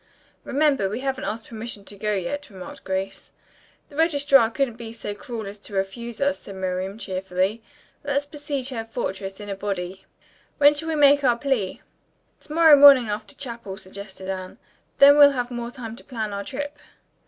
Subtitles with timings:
[0.43, 3.31] "Remember, we haven't asked permission to go, yet," remarked Grace.
[3.89, 7.61] "The registrar couldn't be so cruel as to refuse us," said Miriam cheerfully.
[8.03, 10.05] "Let's besiege her fortress in a body."
[10.57, 11.83] "When shall we make our plea?"
[12.39, 14.57] "To morrow morning after chapel," suggested Anne.
[14.97, 16.79] "Then we'll have more time to plan our trip."